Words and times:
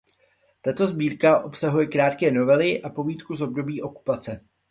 Tato 0.61 0.87
sbírka 0.87 1.43
obsahuje 1.43 1.85
krátké 1.87 2.31
novely 2.31 2.81
a 2.81 2.89
povídku 2.89 3.35
z 3.35 3.41
období 3.41 3.81
okupace. 3.81 4.45